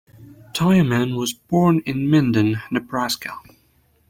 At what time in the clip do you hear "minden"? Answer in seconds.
2.09-2.59